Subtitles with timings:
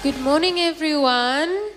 [0.00, 1.72] Good morning, everyone.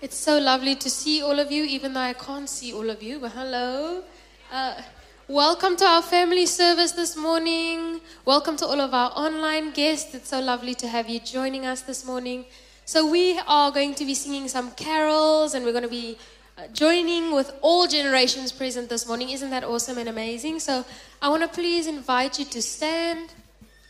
[0.00, 3.00] It's so lovely to see all of you, even though I can't see all of
[3.00, 3.20] you.
[3.20, 4.02] But hello.
[4.50, 4.82] Uh,
[5.28, 8.00] welcome to our family service this morning.
[8.24, 10.16] Welcome to all of our online guests.
[10.16, 12.44] It's so lovely to have you joining us this morning.
[12.86, 16.18] So, we are going to be singing some carols and we're going to be
[16.58, 19.30] uh, joining with all generations present this morning.
[19.30, 20.58] Isn't that awesome and amazing?
[20.58, 20.84] So,
[21.22, 23.32] I want to please invite you to stand.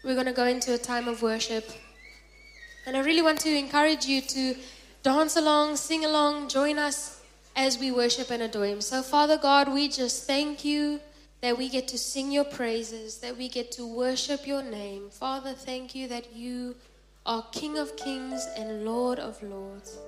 [0.05, 1.71] We're going to go into a time of worship.
[2.85, 4.57] And I really want to encourage you to
[5.03, 7.21] dance along, sing along, join us
[7.55, 8.81] as we worship and adore Him.
[8.81, 11.00] So, Father God, we just thank you
[11.43, 15.11] that we get to sing your praises, that we get to worship your name.
[15.11, 16.75] Father, thank you that you
[17.25, 19.99] are King of kings and Lord of lords,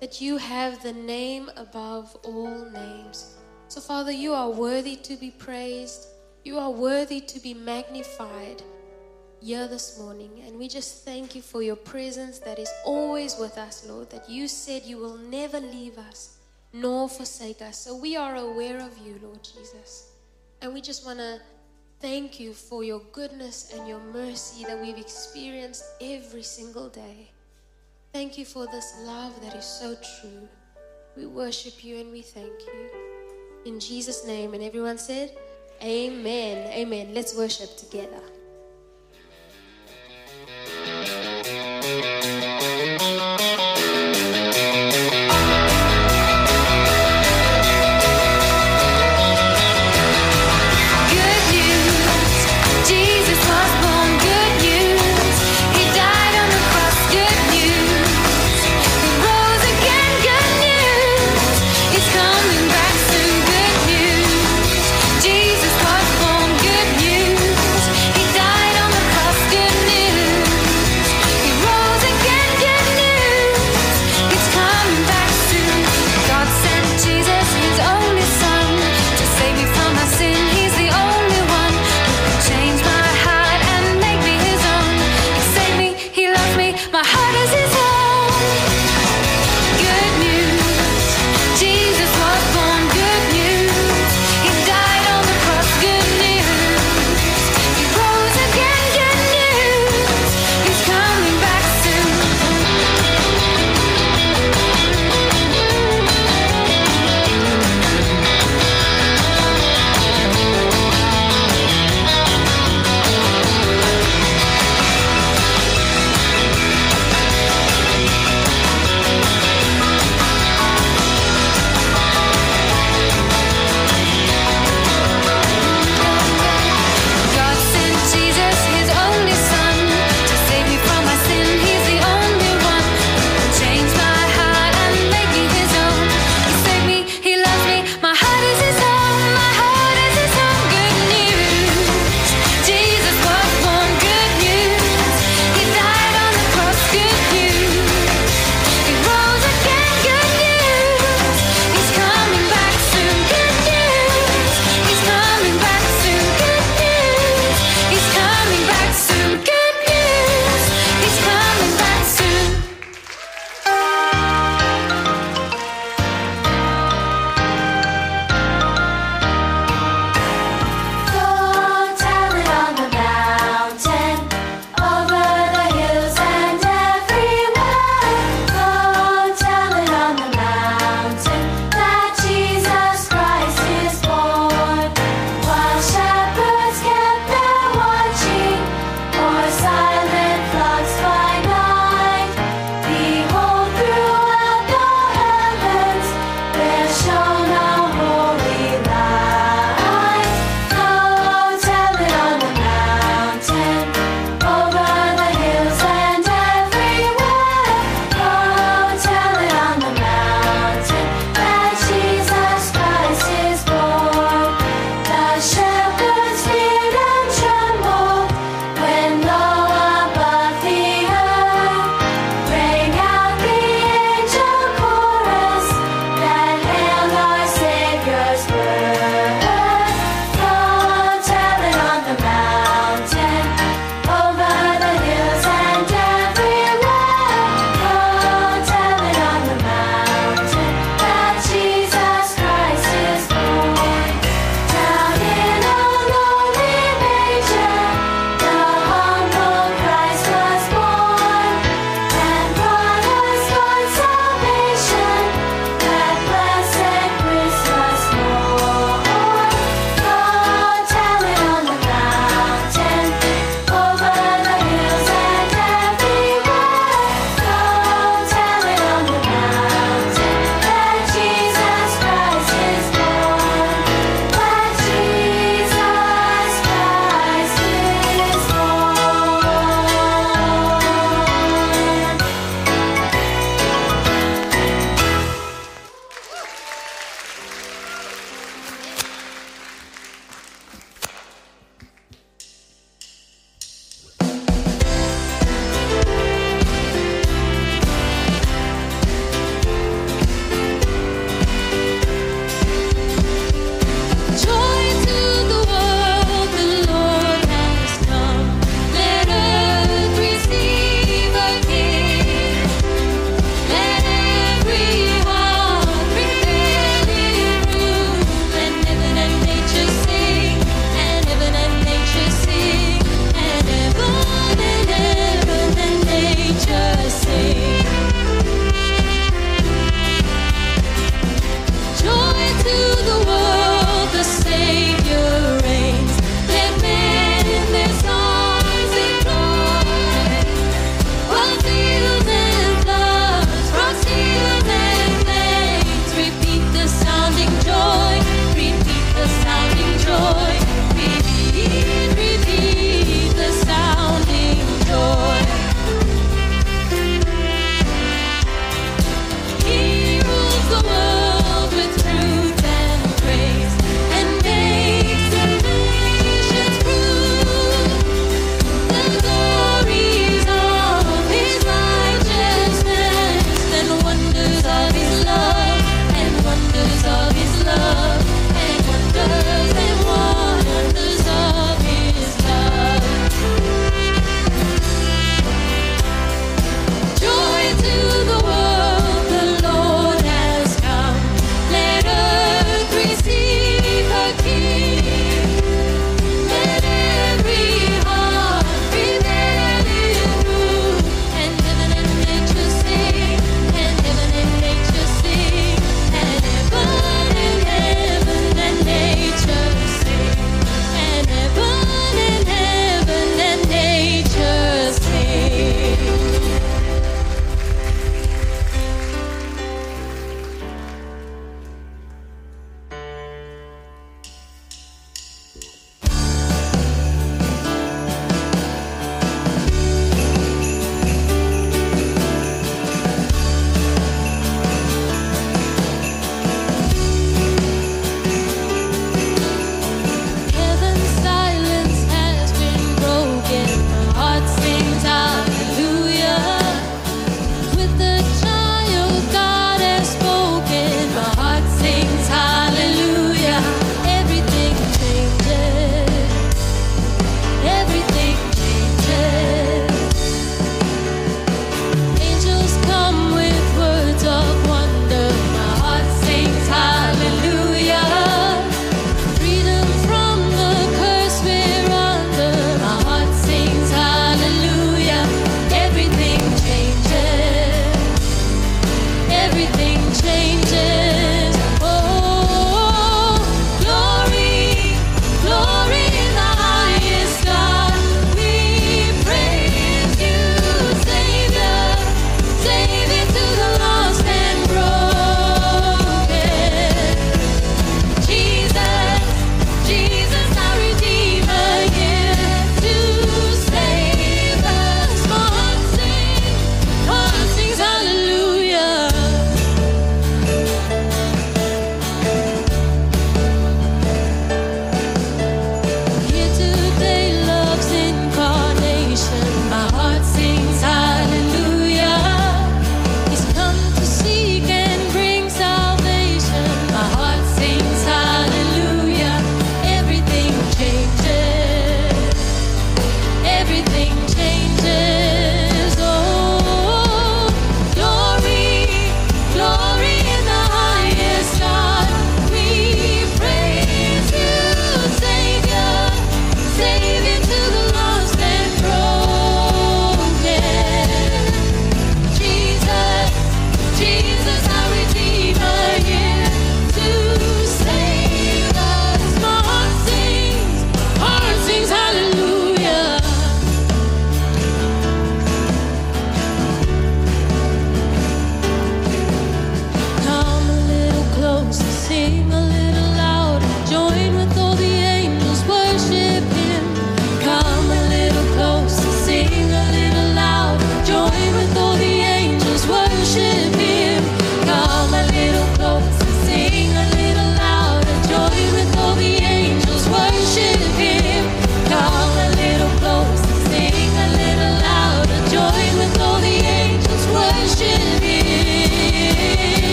[0.00, 3.36] that you have the name above all names.
[3.68, 6.06] So, Father, you are worthy to be praised,
[6.44, 8.62] you are worthy to be magnified
[9.40, 10.42] here this morning.
[10.46, 14.28] And we just thank you for your presence that is always with us, Lord, that
[14.28, 16.38] you said you will never leave us
[16.72, 17.78] nor forsake us.
[17.78, 20.12] So we are aware of you, Lord Jesus.
[20.62, 21.40] And we just want to
[22.00, 27.30] thank you for your goodness and your mercy that we've experienced every single day.
[28.12, 30.48] Thank you for this love that is so true.
[31.16, 32.90] We worship you and we thank you.
[33.64, 34.54] In Jesus' name.
[34.54, 35.36] And everyone said,
[35.82, 36.70] Amen.
[36.72, 37.14] Amen.
[37.14, 38.20] Let's worship together.
[41.02, 41.40] Thank
[43.78, 43.79] you.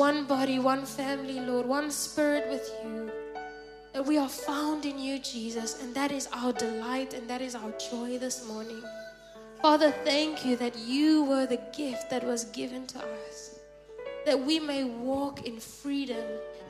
[0.00, 3.12] One body, one family, Lord, one spirit with you.
[3.92, 7.54] That we are found in you, Jesus, and that is our delight and that is
[7.54, 8.82] our joy this morning.
[9.60, 13.58] Father, thank you that you were the gift that was given to us.
[14.24, 16.24] That we may walk in freedom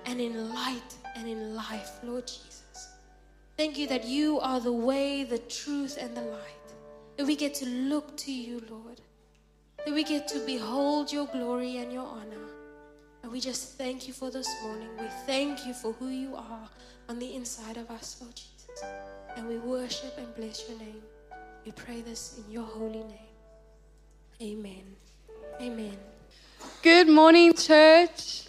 [0.07, 2.89] and in light and in life, Lord Jesus.
[3.57, 6.69] Thank you that you are the way, the truth, and the light.
[7.17, 9.01] That we get to look to you, Lord.
[9.87, 12.50] That we get to behold your glory and your honor.
[13.31, 14.89] And we just thank you for this morning.
[14.99, 16.69] We thank you for who you are
[17.09, 18.83] on the inside of us, Lord Jesus.
[19.37, 21.01] And we worship and bless your name.
[21.65, 23.31] We pray this in your holy name.
[24.43, 24.83] Amen.
[25.61, 25.97] Amen.
[26.83, 28.49] Good morning, church.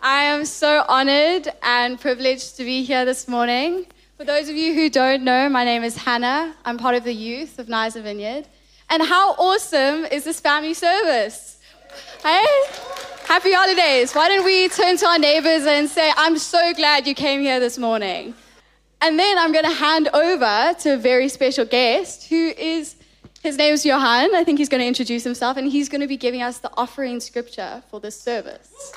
[0.00, 3.84] I am so honored and privileged to be here this morning.
[4.16, 6.56] For those of you who don't know, my name is Hannah.
[6.64, 8.48] I'm part of the youth of Knysna Vineyard.
[8.88, 11.58] And how awesome is this family service?
[12.22, 12.46] Hey?
[13.26, 14.12] Happy holidays.
[14.14, 17.60] Why don't we turn to our neighbors and say, I'm so glad you came here
[17.60, 18.34] this morning.
[19.00, 22.96] And then I'm going to hand over to a very special guest who is,
[23.42, 24.34] his name is Johan.
[24.34, 26.70] I think he's going to introduce himself and he's going to be giving us the
[26.76, 28.92] offering scripture for this service.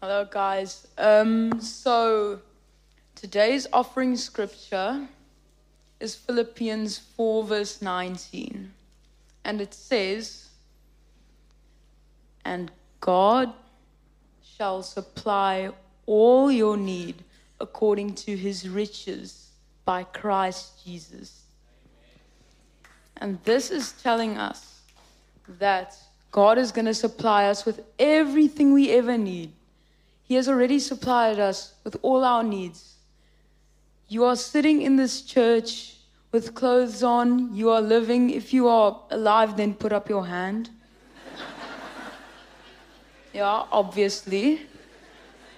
[0.00, 0.86] Hello, guys.
[0.98, 2.40] Um, so
[3.24, 5.08] Today's offering scripture
[6.00, 8.72] is Philippians 4, verse 19.
[9.44, 10.48] And it says,
[12.44, 13.52] And God
[14.42, 15.70] shall supply
[16.06, 17.16] all your need
[17.60, 19.50] according to his riches
[19.84, 21.42] by Christ Jesus.
[23.16, 24.80] And this is telling us
[25.58, 25.96] that
[26.30, 29.52] God is going to supply us with everything we ever need.
[30.24, 32.93] He has already supplied us with all our needs.
[34.08, 35.96] You are sitting in this church
[36.30, 37.54] with clothes on.
[37.54, 38.30] You are living.
[38.30, 40.68] If you are alive, then put up your hand.
[43.32, 44.60] yeah, obviously.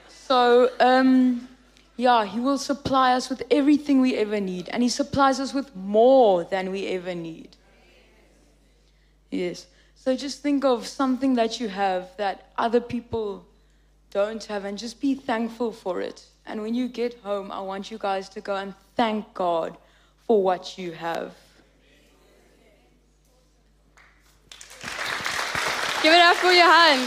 [0.08, 1.48] So, um,
[1.96, 5.74] yeah, He will supply us with everything we ever need, and He supplies us with
[5.74, 7.56] more than we ever need.
[9.30, 9.66] Yes.
[9.94, 13.44] So just think of something that you have that other people
[14.10, 16.26] don't have, and just be thankful for it.
[16.46, 19.76] And when you get home, I want you guys to go and thank God
[20.26, 21.34] for what you have.
[26.02, 26.98] Give it up for Johan.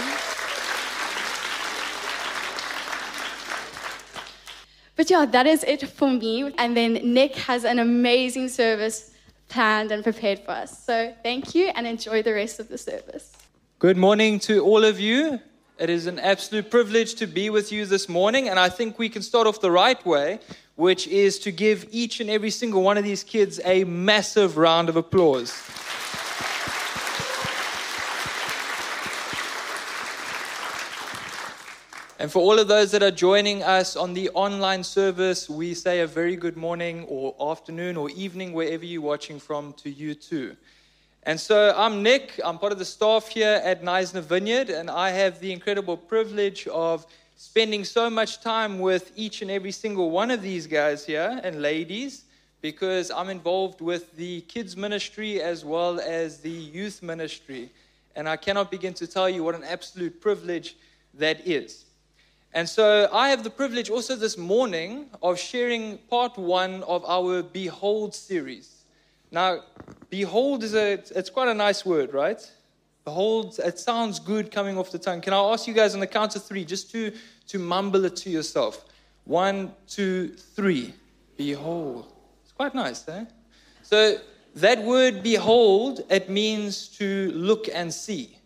[4.98, 6.54] But yeah, that is it for me.
[6.58, 9.12] And then Nick has an amazing service
[9.48, 10.84] planned and prepared for us.
[10.86, 13.32] So thank you and enjoy the rest of the service.
[13.80, 15.40] Good morning to all of you.
[15.80, 19.08] It is an absolute privilege to be with you this morning, and I think we
[19.08, 20.42] can start off the right way,
[20.76, 24.90] which is to give each and every single one of these kids a massive round
[24.90, 25.54] of applause.
[32.20, 36.02] And for all of those that are joining us on the online service, we say
[36.02, 40.58] a very good morning or afternoon or evening, wherever you're watching from, to you too.
[41.30, 42.42] And so I'm Nick.
[42.44, 46.68] I'm part of the staff here at Knysna Vineyard, and I have the incredible privilege
[46.70, 51.40] of spending so much time with each and every single one of these guys here
[51.44, 52.24] and ladies
[52.62, 57.70] because I'm involved with the kids ministry as well as the youth ministry.
[58.16, 60.78] And I cannot begin to tell you what an absolute privilege
[61.14, 61.86] that is.
[62.56, 67.44] And so I have the privilege also this morning of sharing part one of our
[67.44, 68.79] Behold series.
[69.32, 69.64] Now,
[70.10, 72.40] behold is a, it's quite a nice word, right?
[73.06, 75.22] Behold, it sounds good coming off the tongue.
[75.22, 77.12] Can I ask you guys on the count of three just to,
[77.48, 78.86] to mumble it to yourself?
[79.26, 80.94] One, two, three.
[81.38, 82.12] Behold.
[82.44, 83.26] It's quite nice, eh?
[83.84, 84.18] So
[84.56, 88.38] that word behold, it means to look and see.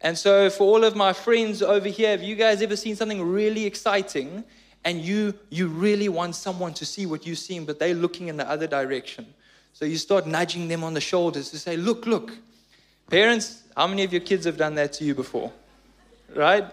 [0.00, 3.22] And so, for all of my friends over here, have you guys ever seen something
[3.22, 4.42] really exciting
[4.84, 8.36] and you, you really want someone to see what you've seen, but they're looking in
[8.36, 9.32] the other direction?
[9.72, 12.32] So, you start nudging them on the shoulders to say, Look, look.
[13.10, 15.52] Parents, how many of your kids have done that to you before?
[16.34, 16.64] Right?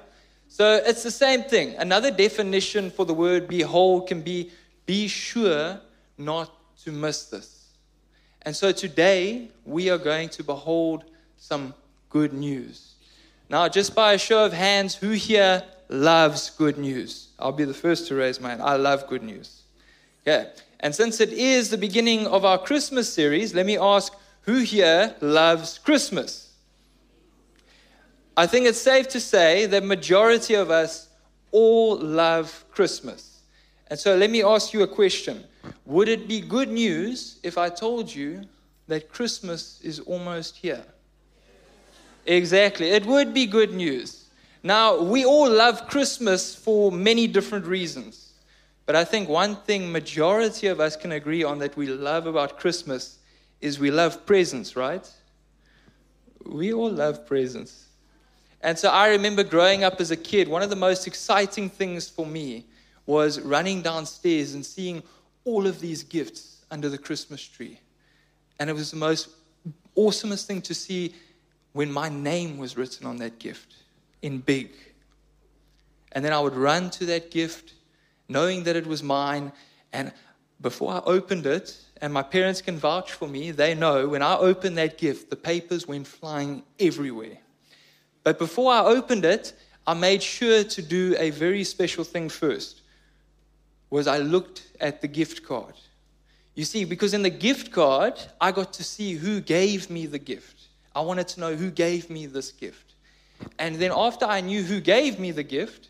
[0.48, 1.76] So, it's the same thing.
[1.78, 4.52] Another definition for the word behold can be
[4.86, 5.80] be sure
[6.18, 6.52] not
[6.84, 7.68] to miss this.
[8.42, 11.04] And so, today, we are going to behold
[11.38, 11.74] some
[12.10, 12.94] good news.
[13.50, 17.30] Now, just by a show of hands, who here loves good news?
[17.40, 18.62] I'll be the first to raise my hand.
[18.62, 19.62] I love good news.
[20.28, 20.50] Okay.
[20.80, 25.16] And since it is the beginning of our Christmas series, let me ask who here
[25.22, 26.54] loves Christmas?
[28.38, 31.10] I think it's safe to say that majority of us
[31.52, 33.42] all love Christmas.
[33.88, 35.44] And so let me ask you a question.
[35.86, 38.44] Would it be good news if I told you
[38.88, 40.84] that Christmas is almost here?
[42.26, 42.92] Exactly.
[42.92, 44.30] It would be good news.
[44.64, 48.29] Now, we all love Christmas for many different reasons.
[48.90, 52.58] But I think one thing majority of us can agree on that we love about
[52.58, 53.20] Christmas
[53.62, 55.08] is we love presents, right?
[56.44, 57.86] We all love presents.
[58.62, 62.10] And so I remember growing up as a kid, one of the most exciting things
[62.10, 62.66] for me
[63.06, 65.04] was running downstairs and seeing
[65.46, 67.80] all of these gifts under the Christmas tree.
[68.60, 69.30] And it was the most
[69.96, 71.14] awesomest thing to see
[71.74, 73.76] when my name was written on that gift
[74.24, 74.72] in big.
[76.14, 77.74] And then I would run to that gift
[78.30, 79.52] knowing that it was mine.
[79.92, 80.14] And
[80.62, 84.38] before I opened it, and my parents can vouch for me, they know when I
[84.38, 87.40] opened that gift, the papers went flying everywhere.
[88.24, 89.54] But before I opened it,
[89.86, 92.82] I made sure to do a very special thing first.
[93.90, 95.74] Was I looked at the gift card.
[96.54, 100.20] You see, because in the gift card, I got to see who gave me the
[100.20, 100.68] gift.
[100.96, 102.94] I wanted to know who gave me this gift.
[103.58, 105.90] And then after I knew who gave me the gift,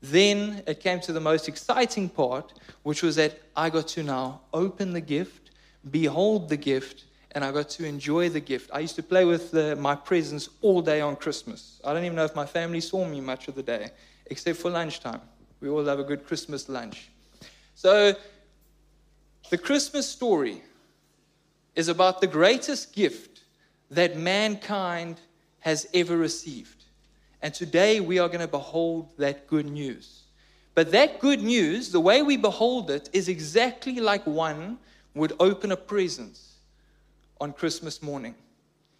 [0.00, 4.40] then it came to the most exciting part, which was that I got to now
[4.52, 5.50] open the gift,
[5.90, 8.70] behold the gift, and I got to enjoy the gift.
[8.72, 11.80] I used to play with the, my presents all day on Christmas.
[11.84, 13.90] I don't even know if my family saw me much of the day,
[14.26, 15.20] except for lunchtime.
[15.60, 17.10] We all have a good Christmas lunch.
[17.74, 18.14] So
[19.50, 20.62] The Christmas story
[21.74, 23.40] is about the greatest gift
[23.90, 25.20] that mankind
[25.60, 26.77] has ever received.
[27.40, 30.22] And today we are going to behold that good news.
[30.74, 34.78] But that good news, the way we behold it, is exactly like one
[35.14, 36.38] would open a present
[37.40, 38.34] on Christmas morning.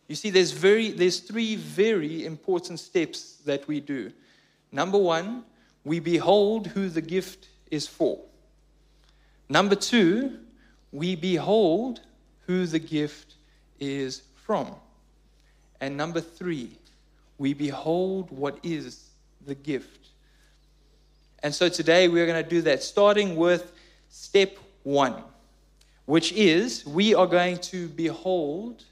[0.09, 4.13] You see, there's, very, there's three very important steps that we do.
[4.73, 5.45] Number one,
[5.85, 8.19] we behold who the gift is for.
[9.49, 10.39] Number two,
[10.93, 12.01] we behold
[12.47, 13.35] who the gift
[13.79, 14.75] is from.
[15.81, 16.77] And number three,
[17.39, 19.09] we behold what is
[19.47, 20.09] the gift.
[21.43, 23.73] And so today we're going to do that, starting with
[24.11, 25.15] step one,
[26.05, 28.85] which is we are going to behold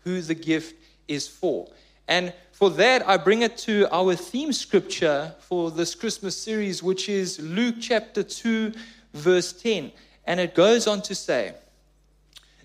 [0.00, 0.76] who the gift
[1.08, 1.68] is for.
[2.06, 7.08] And for that, I bring it to our theme scripture for this Christmas series, which
[7.08, 8.72] is Luke chapter 2,
[9.14, 9.90] verse 10.
[10.26, 11.54] And it goes on to say,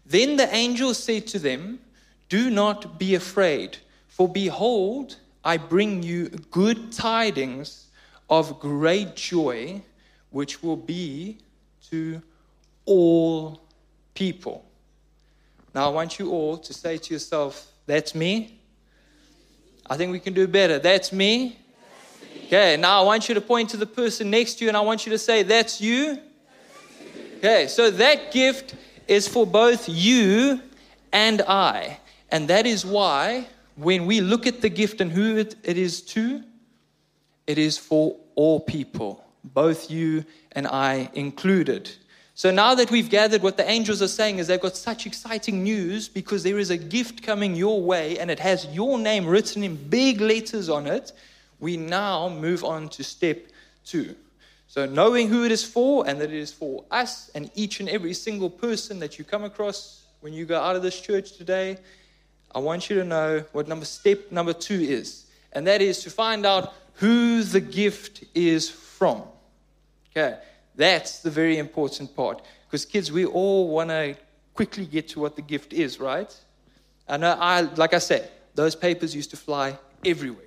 [0.06, 1.80] Then the angel said to them,
[2.28, 3.78] Do not be afraid,
[4.10, 7.88] for behold, I bring you good tidings
[8.30, 9.82] of great joy,
[10.30, 11.38] which will be
[11.90, 12.22] to
[12.86, 13.62] all
[14.14, 14.66] people.
[15.74, 18.60] Now, I want you all to say to yourself, That's me.
[19.90, 20.78] I think we can do better.
[20.78, 21.58] That's me.
[22.46, 24.82] Okay, now I want you to point to the person next to you and I
[24.82, 26.20] want you to say, That's you.
[27.38, 28.76] Okay, so that gift
[29.08, 30.62] is for both you
[31.12, 32.00] and I.
[32.32, 33.48] And that is why
[33.80, 36.44] when we look at the gift and who it, it is to,
[37.48, 41.90] it is for all people, both you and I included.
[42.36, 45.64] So now that we've gathered what the angels are saying is they've got such exciting
[45.64, 49.64] news because there is a gift coming your way and it has your name written
[49.64, 51.14] in big letters on it.
[51.60, 53.48] We now move on to step
[53.86, 54.16] two.
[54.68, 57.90] So knowing who it is for and that it is for us and each and
[57.90, 61.78] every single person that you come across when you go out of this church today,
[62.54, 65.26] I want you to know what number step number 2 is.
[65.54, 69.24] And that is to find out who the gift is from.
[70.12, 70.38] Okay.
[70.76, 72.42] That's the very important part.
[72.66, 74.16] Because, kids, we all want to
[74.54, 76.34] quickly get to what the gift is, right?
[77.08, 80.46] I know, I, like I said, those papers used to fly everywhere.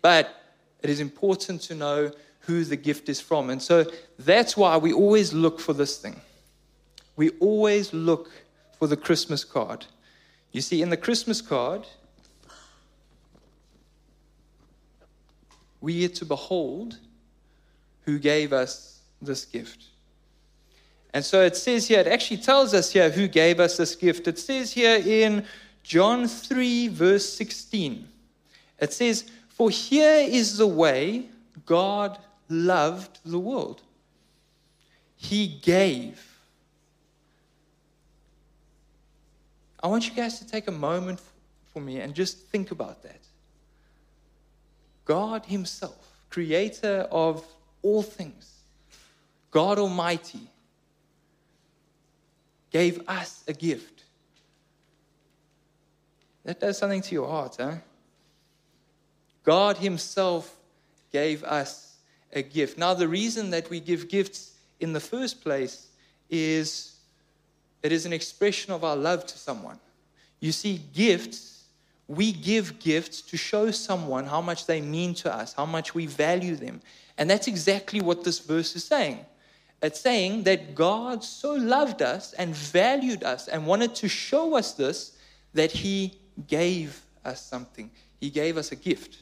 [0.00, 0.34] But
[0.82, 3.50] it is important to know who the gift is from.
[3.50, 3.84] And so
[4.18, 6.20] that's why we always look for this thing.
[7.16, 8.30] We always look
[8.78, 9.84] for the Christmas card.
[10.52, 11.86] You see, in the Christmas card,
[15.80, 16.98] we get to behold
[18.02, 19.84] who gave us this gift.
[21.12, 24.28] And so it says here, it actually tells us here who gave us this gift.
[24.28, 25.44] It says here in
[25.82, 28.08] John 3, verse 16,
[28.80, 31.26] it says, For here is the way
[31.66, 33.82] God loved the world.
[35.16, 36.27] He gave.
[39.82, 41.20] I want you guys to take a moment
[41.72, 43.20] for me and just think about that.
[45.04, 47.44] God Himself, creator of
[47.82, 48.58] all things,
[49.50, 50.50] God Almighty
[52.70, 54.04] gave us a gift.
[56.44, 57.76] That does something to your heart, huh?
[59.44, 60.54] God Himself
[61.12, 61.96] gave us
[62.32, 62.76] a gift.
[62.76, 65.86] Now, the reason that we give gifts in the first place
[66.28, 66.97] is
[67.82, 69.78] it is an expression of our love to someone.
[70.40, 71.64] You see, gifts,
[72.06, 76.06] we give gifts to show someone how much they mean to us, how much we
[76.06, 76.80] value them.
[77.16, 79.24] And that's exactly what this verse is saying.
[79.82, 84.72] It's saying that God so loved us and valued us and wanted to show us
[84.72, 85.16] this
[85.54, 87.90] that He gave us something.
[88.20, 89.18] He gave us a gift.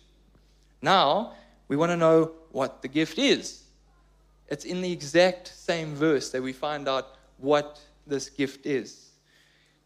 [0.81, 1.33] Now,
[1.69, 3.65] we want to know what the gift is.
[4.49, 9.11] It's in the exact same verse that we find out what this gift is.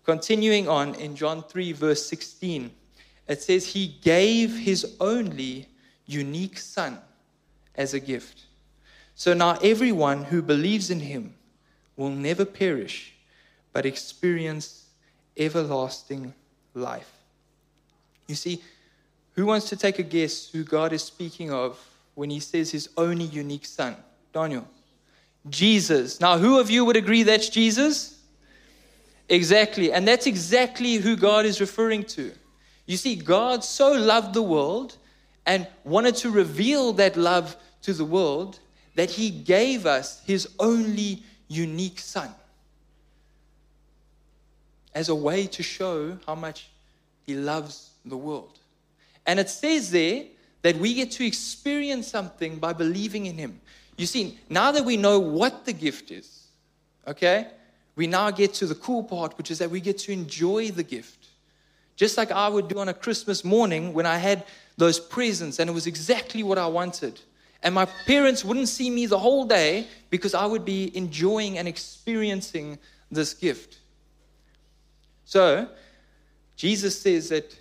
[0.05, 2.71] Continuing on in John 3, verse 16,
[3.29, 5.69] it says, He gave His only
[6.07, 6.99] unique Son
[7.75, 8.47] as a gift
[9.21, 11.35] so now everyone who believes in him
[11.95, 13.13] will never perish,
[13.71, 14.87] but experience
[15.37, 16.33] everlasting
[16.73, 17.13] life.
[18.29, 18.63] You see,
[19.35, 21.79] who wants to take a guess who God is speaking of
[22.15, 23.95] when he says his only unique son?
[24.33, 24.67] Daniel.
[25.49, 26.21] Jesus.
[26.21, 28.19] Now, who of you would agree that's Jesus?
[29.29, 29.93] Exactly.
[29.93, 32.33] And that's exactly who God is referring to.
[32.87, 34.97] You see, God so loved the world
[35.47, 38.59] and wanted to reveal that love to the world
[38.97, 42.35] that he gave us his only unique son
[44.95, 46.69] as a way to show how much
[47.25, 48.59] he loves the world.
[49.27, 50.25] And it says there
[50.63, 53.61] that we get to experience something by believing in him.
[54.01, 56.47] You see, now that we know what the gift is,
[57.07, 57.49] okay,
[57.97, 60.83] we now get to the cool part, which is that we get to enjoy the
[60.83, 61.29] gift.
[61.97, 64.47] Just like I would do on a Christmas morning when I had
[64.79, 67.21] those presents and it was exactly what I wanted.
[67.63, 71.69] And my parents wouldn't see me the whole day because I would be enjoying and
[71.69, 72.79] experiencing
[73.11, 73.81] this gift.
[75.27, 75.69] So,
[76.57, 77.55] Jesus says that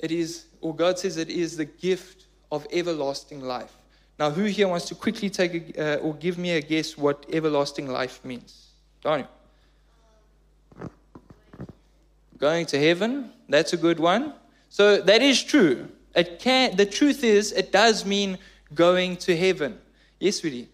[0.00, 3.76] it is, or God says it is the gift of everlasting life.
[4.18, 7.26] Now, who here wants to quickly take a, uh, or give me a guess what
[7.32, 8.68] everlasting life means?
[9.02, 9.28] Daniel.
[12.38, 14.34] Going to heaven, that's a good one.
[14.68, 15.88] So that is true.
[16.14, 18.38] It can the truth is it does mean
[18.74, 19.78] going to heaven.
[20.20, 20.68] Yes, sweetie.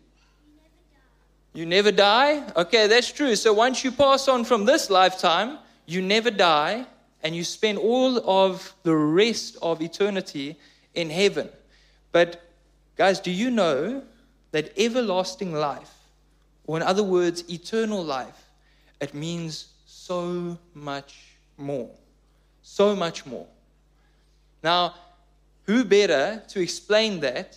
[1.53, 2.44] You never die?
[2.57, 3.35] Okay, that's true.
[3.37, 6.87] So once you pass on from this lifetime, you never die
[7.22, 10.57] and you spend all of the rest of eternity
[10.94, 11.48] in heaven.
[12.12, 12.40] But
[13.00, 14.02] Guys, do you know
[14.50, 15.94] that everlasting life,
[16.66, 18.50] or in other words, eternal life,
[19.00, 21.88] it means so much more?
[22.60, 23.46] So much more.
[24.62, 24.96] Now,
[25.62, 27.56] who better to explain that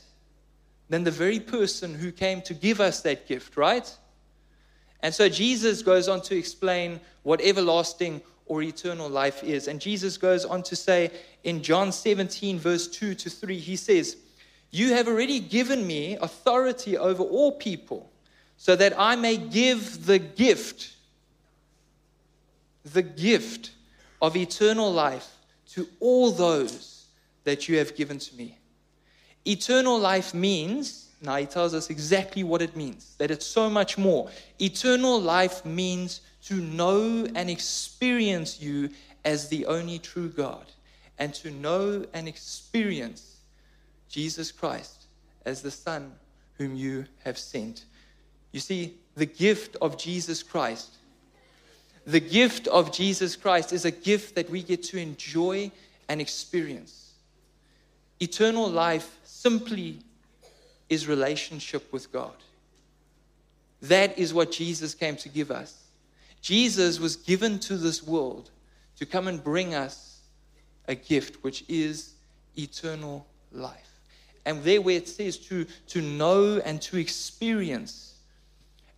[0.87, 3.93] than the very person who came to give us that gift, right?
[5.01, 9.67] And so Jesus goes on to explain what everlasting or eternal life is.
[9.67, 11.11] And Jesus goes on to say
[11.43, 14.15] in John 17, verse 2 to 3, he says,
[14.73, 18.09] you have already given me authority over all people,
[18.57, 20.95] so that I may give the gift,
[22.83, 23.71] the gift
[24.19, 25.37] of eternal life
[25.73, 27.05] to all those
[27.43, 28.57] that you have given to me.
[29.45, 33.97] Eternal life means, now he tells us exactly what it means, that it's so much
[33.97, 34.29] more.
[34.59, 38.89] Eternal life means to know and experience you
[39.23, 40.65] as the only true God,
[41.19, 43.32] and to know and experience
[44.13, 45.05] Jesus Christ
[45.43, 46.13] as the Son
[46.59, 47.85] whom you have sent.
[48.51, 50.97] You see, the gift of Jesus Christ,
[52.05, 55.71] the gift of Jesus Christ is a gift that we get to enjoy
[56.07, 57.13] and experience.
[58.19, 59.97] Eternal life simply
[60.89, 62.35] is relationship with God.
[63.81, 65.85] That is what Jesus came to give us.
[66.39, 68.51] Jesus was given to this world
[68.97, 70.19] to come and bring us
[70.87, 72.13] a gift, which is
[72.55, 73.92] eternal life.
[74.45, 78.15] And there where it says to, to know and to experience,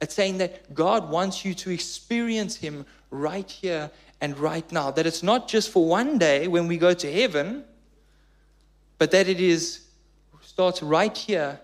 [0.01, 4.91] it's saying that God wants you to experience Him right here and right now.
[4.91, 7.63] That it's not just for one day when we go to heaven,
[8.97, 9.81] but that it is
[10.41, 11.59] starts right here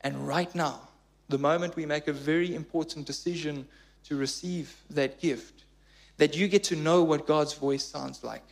[0.00, 0.80] and right now.
[1.28, 3.66] The moment we make a very important decision
[4.04, 5.64] to receive that gift,
[6.16, 8.44] that you get to know what God's voice sounds like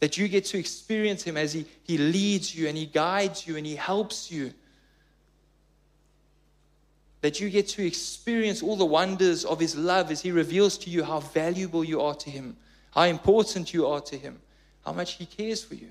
[0.00, 3.56] that you get to experience Him as He, he leads you and He guides you
[3.56, 4.52] and He helps you.
[7.20, 10.90] That you get to experience all the wonders of His love as He reveals to
[10.90, 12.56] you how valuable you are to Him,
[12.92, 14.40] how important you are to Him,
[14.84, 15.90] how much He cares for you.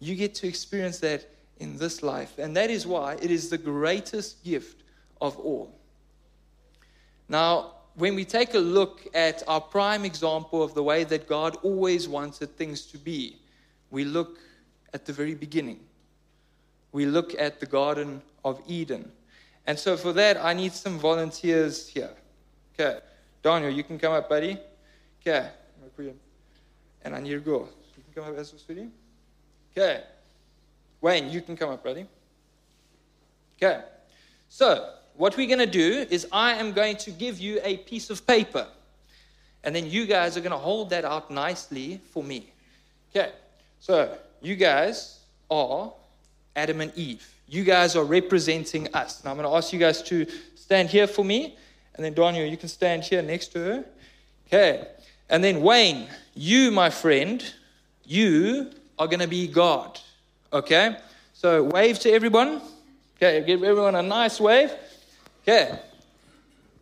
[0.00, 2.38] You get to experience that in this life.
[2.38, 4.82] And that is why it is the greatest gift
[5.20, 5.70] of all.
[7.28, 11.56] Now, when we take a look at our prime example of the way that God
[11.62, 13.36] always wanted things to be,
[13.90, 14.38] we look
[14.94, 15.80] at the very beginning.
[16.92, 19.10] We look at the Garden of Eden.
[19.66, 22.10] And so for that, I need some volunteers here.
[22.74, 22.98] Okay.
[23.42, 24.58] Daniel, you can come up, buddy.
[25.20, 25.48] Okay.
[27.02, 27.68] And I need to go.
[27.96, 28.88] You can come up as well, sweetie.
[29.76, 30.02] Okay.
[31.00, 32.06] Wayne, you can come up, buddy.
[33.56, 33.82] Okay.
[34.48, 38.08] So, what we're going to do is I am going to give you a piece
[38.08, 38.66] of paper.
[39.62, 42.50] And then you guys are going to hold that out nicely for me.
[43.10, 43.30] Okay,
[43.80, 45.18] so you guys
[45.50, 45.92] are
[46.56, 47.34] Adam and Eve.
[47.46, 49.22] You guys are representing us.
[49.22, 51.54] Now I'm going to ask you guys to stand here for me.
[51.96, 53.84] And then Daniel, you can stand here next to her.
[54.46, 54.88] Okay.
[55.28, 57.44] And then Wayne, you, my friend,
[58.06, 60.00] you are going to be God.
[60.50, 60.96] Okay?
[61.34, 62.62] So wave to everyone.
[63.18, 64.72] Okay, give everyone a nice wave.
[65.42, 65.80] Okay.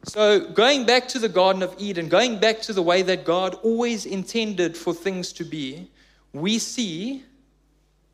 [0.05, 3.55] So, going back to the Garden of Eden, going back to the way that God
[3.63, 5.91] always intended for things to be,
[6.33, 7.25] we see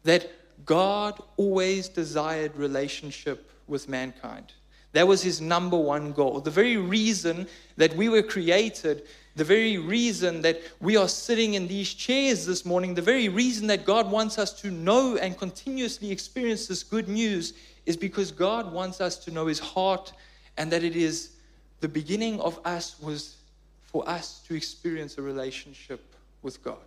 [0.02, 0.30] that
[0.66, 4.52] God always desired relationship with mankind.
[4.92, 6.40] That was his number one goal.
[6.40, 11.66] The very reason that we were created, the very reason that we are sitting in
[11.66, 16.10] these chairs this morning, the very reason that God wants us to know and continuously
[16.10, 17.54] experience this good news
[17.86, 20.12] is because God wants us to know his heart
[20.56, 21.36] and that it is
[21.80, 23.36] the beginning of us was
[23.82, 26.78] for us to experience a relationship with God.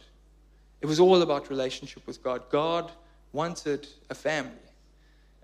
[0.82, 2.44] It was all about relationship with God.
[2.50, 2.92] God
[3.34, 4.52] wanted a family,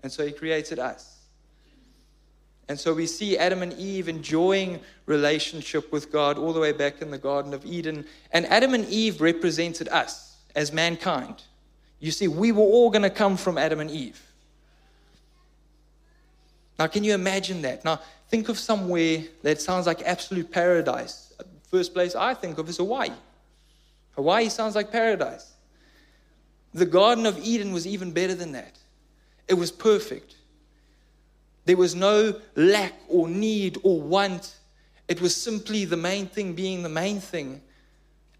[0.02, 1.14] and so He created us.
[2.68, 7.02] And so we see Adam and Eve enjoying relationship with God all the way back
[7.02, 8.06] in the Garden of Eden.
[8.30, 11.42] And Adam and Eve represented us as mankind.
[12.00, 14.20] You see, we were all going to come from Adam and Eve.
[16.78, 17.84] Now, can you imagine that?
[17.84, 21.32] Now, think of somewhere that sounds like absolute paradise.
[21.70, 23.10] First place I think of is Hawaii.
[24.16, 25.52] Hawaii sounds like paradise.
[26.72, 28.78] The Garden of Eden was even better than that.
[29.46, 30.36] It was perfect.
[31.64, 34.56] There was no lack or need or want.
[35.08, 37.60] It was simply the main thing being the main thing.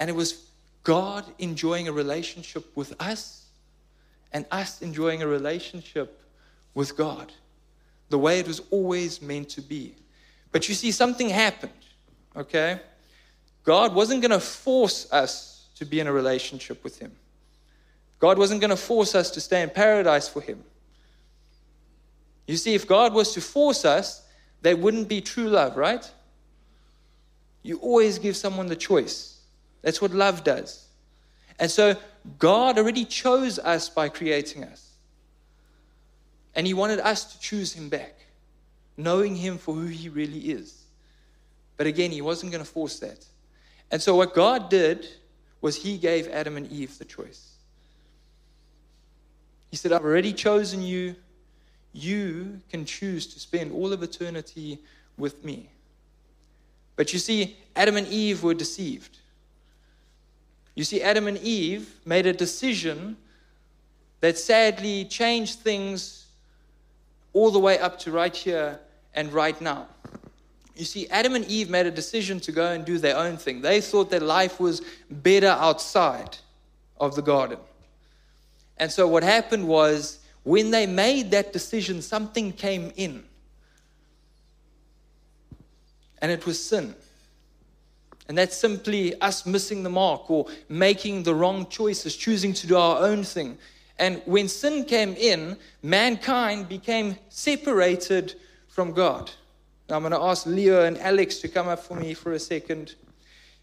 [0.00, 0.46] And it was
[0.82, 3.46] God enjoying a relationship with us
[4.32, 6.20] and us enjoying a relationship
[6.74, 7.32] with God
[8.14, 9.92] the way it was always meant to be.
[10.52, 11.72] But you see, something happened,
[12.36, 12.78] okay?
[13.64, 17.10] God wasn't going to force us to be in a relationship with Him.
[18.20, 20.62] God wasn't going to force us to stay in paradise for Him.
[22.46, 24.22] You see, if God was to force us,
[24.62, 26.08] there wouldn't be true love, right?
[27.64, 29.40] You always give someone the choice.
[29.82, 30.86] That's what love does.
[31.58, 31.96] And so
[32.38, 34.83] God already chose us by creating us.
[36.54, 38.14] And He wanted us to choose Him back,
[38.96, 40.84] knowing Him for who He really is.
[41.76, 43.24] But again, He wasn't going to force that.
[43.90, 45.06] And so what God did
[45.60, 47.54] was He gave Adam and Eve the choice.
[49.70, 51.16] He said, I've already chosen you.
[51.92, 54.78] You can choose to spend all of eternity
[55.16, 55.68] with me.
[56.96, 59.18] But you see, Adam and Eve were deceived.
[60.74, 63.16] You see, Adam and Eve made a decision
[64.20, 66.23] that sadly changed things
[67.34, 68.80] all the way up to right here
[69.14, 69.86] and right now.
[70.76, 73.60] You see, Adam and Eve made a decision to go and do their own thing.
[73.60, 74.80] They thought that life was
[75.10, 76.38] better outside
[76.98, 77.58] of the garden.
[78.78, 83.22] And so what happened was, when they made that decision, something came in.
[86.20, 86.94] And it was sin.
[88.28, 92.76] And that's simply us missing the mark or making the wrong choices, choosing to do
[92.76, 93.58] our own thing.
[93.98, 98.34] And when sin came in, mankind became separated
[98.68, 99.30] from God.
[99.88, 102.38] Now I'm going to ask Leo and Alex to come up for me for a
[102.38, 102.94] second.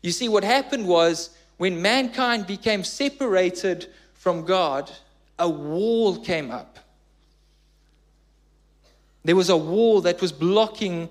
[0.02, 4.90] You see, what happened was when mankind became separated from God,
[5.38, 6.80] a wall came up.
[9.24, 11.10] There was a wall that was blocking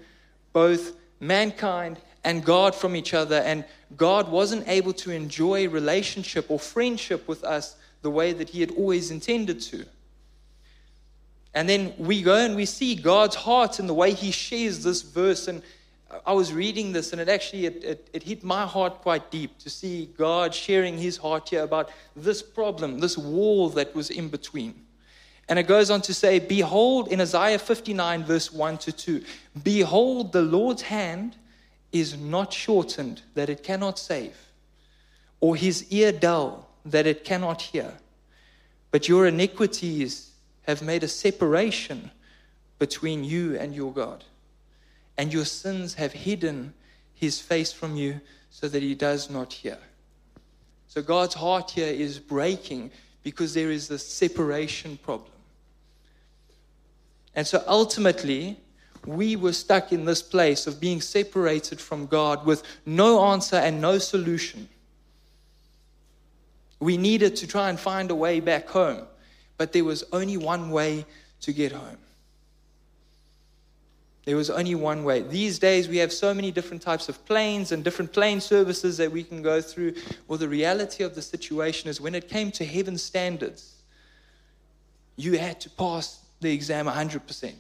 [0.52, 3.64] both mankind and God from each other, and
[3.96, 8.70] God wasn't able to enjoy relationship or friendship with us the way that He had
[8.72, 9.84] always intended to.
[11.54, 15.02] And then we go and we see God's heart in the way He shares this
[15.02, 15.48] verse.
[15.48, 15.62] And
[16.24, 19.58] I was reading this, and it actually it, it, it, hit my heart quite deep
[19.58, 24.28] to see God sharing His heart here about this problem, this wall that was in
[24.28, 24.86] between.
[25.48, 29.24] And it goes on to say, Behold, in Isaiah 59, verse 1 to 2,
[29.64, 31.36] Behold, the Lord's hand
[31.90, 34.36] is not shortened that it cannot save,
[35.40, 37.94] or his ear dull that it cannot hear.
[38.90, 40.30] But your iniquities
[40.62, 42.10] have made a separation
[42.78, 44.24] between you and your God,
[45.18, 46.72] and your sins have hidden
[47.14, 48.20] his face from you
[48.50, 49.78] so that he does not hear.
[50.88, 52.90] So God's heart here is breaking
[53.22, 55.30] because there is this separation problem.
[57.34, 58.58] And so ultimately,
[59.06, 63.80] we were stuck in this place of being separated from God with no answer and
[63.80, 64.68] no solution.
[66.80, 69.06] We needed to try and find a way back home,
[69.58, 71.04] but there was only one way
[71.42, 71.98] to get home.
[74.24, 75.22] There was only one way.
[75.22, 79.10] These days, we have so many different types of planes and different plane services that
[79.10, 79.94] we can go through.
[80.28, 83.76] Well, the reality of the situation is when it came to heaven standards,
[85.16, 87.52] you had to pass the exam 100%.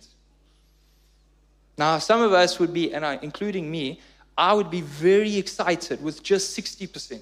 [1.76, 4.00] Now, some of us would be, and I, including me,
[4.36, 7.20] I would be very excited with just 60%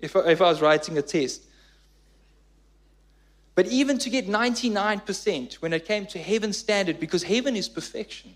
[0.00, 1.42] if I, if I was writing a test.
[3.54, 8.34] But even to get 99% when it came to heaven standard, because heaven is perfection,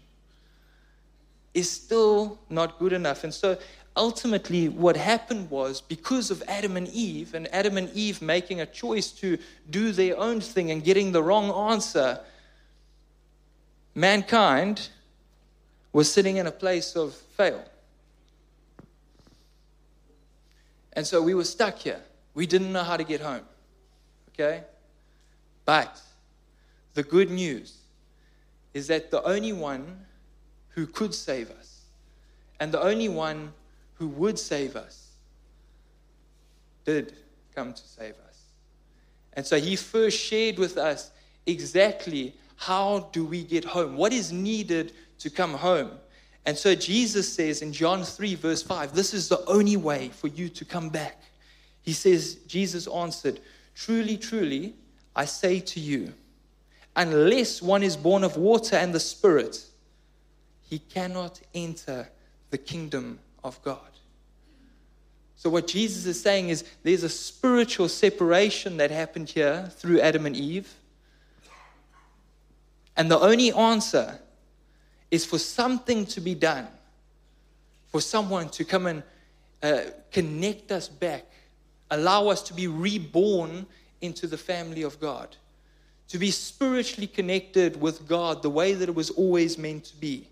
[1.55, 3.25] is still not good enough.
[3.25, 3.57] And so
[3.97, 8.67] ultimately, what happened was because of Adam and Eve, and Adam and Eve making a
[8.67, 9.39] choice to
[9.71, 12.21] do their own thing and getting the wrong answer,
[13.95, 14.89] mankind
[15.93, 17.65] was sitting in a place of fail.
[20.97, 22.01] And so we were stuck here.
[22.35, 23.43] We didn't know how to get home.
[24.31, 24.63] Okay?
[25.65, 26.01] But
[26.95, 27.79] the good news
[28.73, 30.07] is that the only one
[30.71, 31.83] who could save us
[32.61, 33.53] and the only one
[33.95, 35.13] who would save us
[36.85, 37.15] did
[37.55, 38.43] come to save us.
[39.33, 41.11] And so he first shared with us
[41.47, 43.97] exactly how do we get home?
[43.97, 45.91] What is needed to come home.
[46.47, 50.29] And so Jesus says in John 3, verse 5, this is the only way for
[50.29, 51.23] you to come back.
[51.83, 53.41] He says, Jesus answered,
[53.75, 54.75] Truly, truly,
[55.17, 56.13] I say to you,
[56.95, 59.65] unless one is born of water and the Spirit,
[60.69, 62.09] he cannot enter
[62.51, 63.81] the kingdom of God.
[65.37, 70.25] So, what Jesus is saying is there's a spiritual separation that happened here through Adam
[70.25, 70.73] and Eve.
[72.97, 74.21] And the only answer
[75.15, 76.67] is for something to be done,
[77.87, 79.03] for someone to come and
[79.63, 81.25] uh, connect us back,
[81.93, 83.65] allow us to be reborn
[84.01, 85.37] into the family of God,
[86.09, 90.27] to be spiritually connected with God the way that it was always meant to be.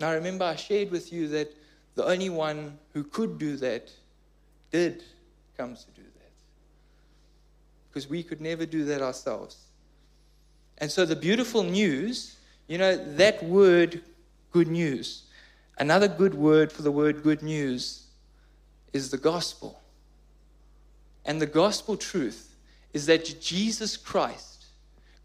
[0.00, 1.54] Now, remember, I shared with you that
[1.94, 3.92] the only one who could do that
[4.70, 5.04] did
[5.58, 6.32] come to do that.
[7.90, 9.58] Because we could never do that ourselves.
[10.78, 12.36] And so, the beautiful news,
[12.68, 14.02] you know, that word,
[14.50, 15.24] good news,
[15.78, 18.06] another good word for the word good news
[18.92, 19.80] is the gospel.
[21.24, 22.54] And the gospel truth
[22.92, 24.66] is that Jesus Christ,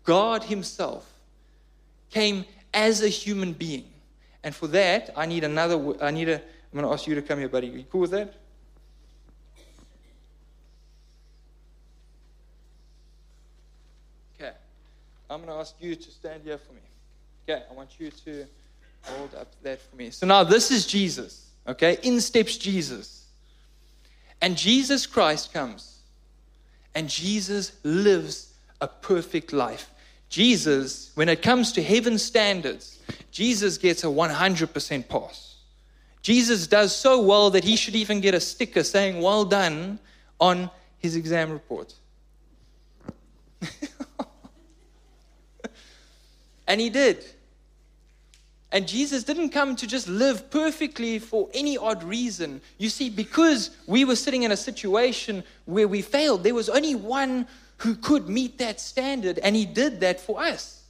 [0.04, 1.12] God Himself,
[2.10, 3.86] came as a human being.
[4.44, 6.42] And for that, I need another, I need a, I'm
[6.74, 7.70] going to ask you to come here, buddy.
[7.70, 8.34] Are you cool with that?
[14.40, 14.54] Okay.
[15.30, 16.82] I'm going to ask you to stand here for me.
[17.50, 17.64] Okay.
[17.70, 18.46] I want you to
[19.04, 20.10] hold up that for me.
[20.12, 21.50] So now this is Jesus.
[21.68, 21.98] Okay.
[22.04, 23.26] In steps Jesus.
[24.42, 26.00] And Jesus Christ comes.
[26.94, 29.90] And Jesus lives a perfect life.
[30.30, 33.00] Jesus, when it comes to heaven standards,
[33.32, 35.56] Jesus gets a 100% pass.
[36.22, 40.00] Jesus does so well that he should even get a sticker saying, Well done,
[40.40, 40.70] on
[41.00, 41.94] his exam report.
[46.68, 47.24] and he did.
[48.78, 52.62] And Jesus didn't come to just live perfectly for any odd reason.
[52.78, 56.94] You see, because we were sitting in a situation where we failed, there was only
[56.94, 57.48] one
[57.78, 60.84] who could meet that standard, and he did that for us.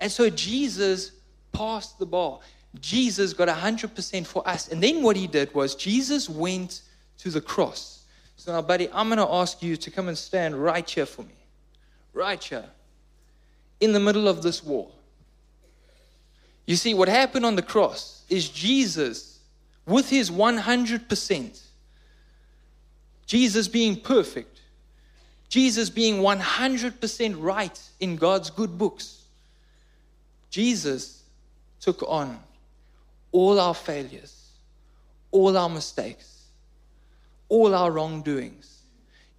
[0.00, 1.12] And so Jesus
[1.52, 2.40] passed the bar.
[2.80, 4.66] Jesus got 100% for us.
[4.66, 6.82] And then what he did was Jesus went
[7.18, 8.02] to the cross.
[8.34, 11.22] So now, buddy, I'm going to ask you to come and stand right here for
[11.22, 11.38] me.
[12.12, 12.64] Right here.
[13.78, 14.96] In the middle of this wall.
[16.66, 19.40] You see, what happened on the cross is Jesus,
[19.86, 21.60] with his 100%,
[23.26, 24.60] Jesus being perfect,
[25.48, 29.24] Jesus being 100% right in God's good books,
[30.50, 31.22] Jesus
[31.80, 32.38] took on
[33.32, 34.50] all our failures,
[35.30, 36.44] all our mistakes,
[37.48, 38.82] all our wrongdoings.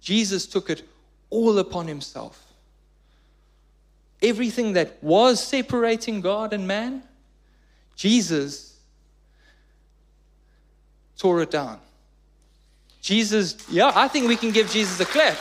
[0.00, 0.82] Jesus took it
[1.30, 2.52] all upon himself.
[4.22, 7.02] Everything that was separating God and man,
[7.96, 8.78] Jesus
[11.16, 11.78] tore it down.
[13.00, 15.36] Jesus, yeah, I think we can give Jesus a clap.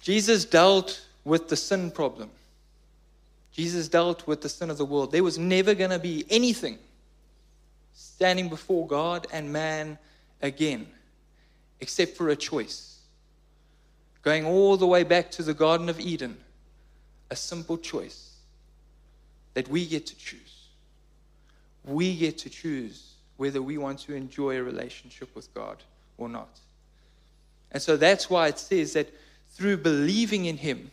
[0.00, 2.30] Jesus dealt with the sin problem.
[3.52, 5.12] Jesus dealt with the sin of the world.
[5.12, 6.78] There was never going to be anything
[7.94, 9.98] standing before God and man
[10.42, 10.86] again
[11.80, 12.93] except for a choice.
[14.24, 16.38] Going all the way back to the Garden of Eden,
[17.30, 18.36] a simple choice
[19.52, 20.68] that we get to choose.
[21.84, 25.76] We get to choose whether we want to enjoy a relationship with God
[26.16, 26.48] or not.
[27.70, 29.12] And so that's why it says that
[29.50, 30.90] through believing in Him,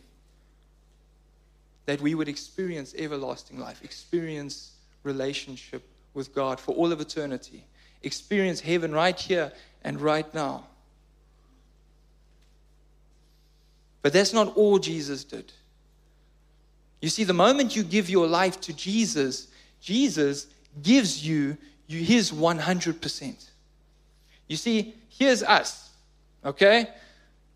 [1.86, 4.72] that we would experience everlasting life, experience
[5.04, 5.82] relationship
[6.14, 7.64] with God for all of eternity,
[8.02, 9.52] experience heaven right here
[9.82, 10.64] and right now.
[14.02, 15.52] But that's not all Jesus did.
[17.00, 19.48] You see, the moment you give your life to Jesus,
[19.80, 20.46] Jesus
[20.82, 21.56] gives you,
[21.88, 23.48] his 100%.
[24.48, 25.90] You see, here's us,
[26.44, 26.88] okay?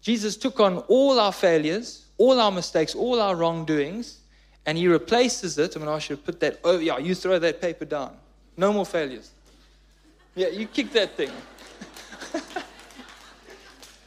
[0.03, 4.19] Jesus took on all our failures, all our mistakes, all our wrongdoings,
[4.67, 5.73] and he replaces it.
[5.73, 8.17] To ask you to put that, oh, yeah, you throw that paper down.
[8.57, 9.31] No more failures.
[10.35, 11.31] Yeah, you kick that thing.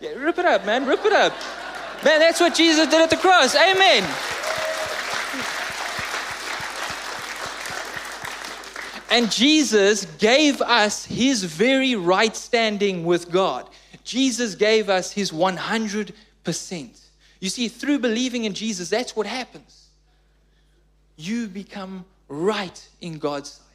[0.02, 1.34] yeah, rip it up, man, rip it up.
[2.04, 3.56] Man, that's what Jesus did at the cross.
[3.56, 4.04] Amen.
[9.12, 13.68] And Jesus gave us his very right standing with God.
[14.04, 16.14] Jesus gave us his 100%.
[17.39, 19.88] You see, through believing in Jesus, that's what happens.
[21.18, 23.66] You become right in God's sight.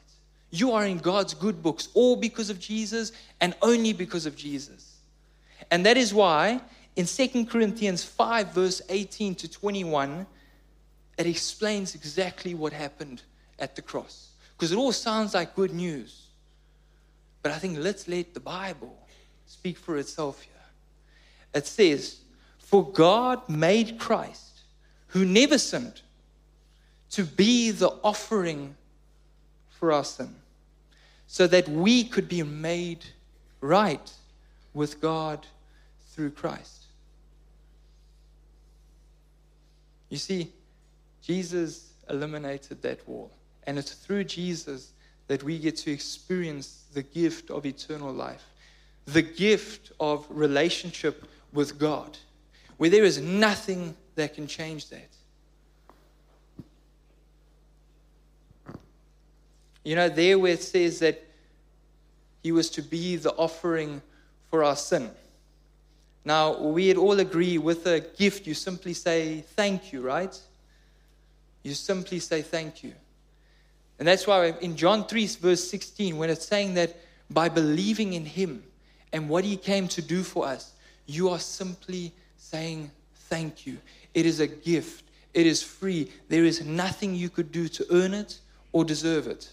[0.51, 4.97] You are in God's good books, all because of Jesus and only because of Jesus.
[5.71, 6.61] And that is why
[6.97, 10.27] in 2 Corinthians 5, verse 18 to 21,
[11.19, 13.23] it explains exactly what happened
[13.59, 14.31] at the cross.
[14.57, 16.29] Because it all sounds like good news.
[17.43, 18.97] But I think let's let the Bible
[19.47, 20.53] speak for itself here.
[21.53, 22.19] It says,
[22.59, 24.63] For God made Christ,
[25.09, 26.01] who never sinned,
[27.11, 28.77] to be the offering
[29.69, 30.35] for our sin,
[31.27, 33.05] so that we could be made
[33.61, 34.13] right
[34.73, 35.47] with God
[36.11, 36.84] through Christ.
[40.09, 40.53] You see,
[41.23, 43.31] Jesus eliminated that wall.
[43.67, 44.93] And it's through Jesus
[45.27, 48.45] that we get to experience the gift of eternal life,
[49.07, 52.17] the gift of relationship with God,
[52.77, 55.09] where there is nothing that can change that.
[59.85, 61.23] You know, there where it says that
[62.43, 64.03] he was to be the offering
[64.51, 65.11] for our sin.
[66.25, 70.39] Now, we'd all agree with a gift, you simply say thank you, right?
[71.63, 72.95] You simply say thank you.
[73.99, 76.97] And that's why in John 3, verse 16, when it's saying that
[77.31, 78.65] by believing in him
[79.13, 80.73] and what he came to do for us,
[81.07, 82.91] you are simply saying
[83.29, 83.79] thank you.
[84.15, 85.05] It is a gift,
[85.35, 86.11] it is free.
[86.29, 88.39] There is nothing you could do to earn it
[88.73, 89.51] or deserve it.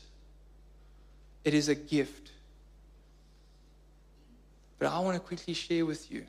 [1.43, 2.31] It is a gift.
[4.79, 6.25] But I want to quickly share with you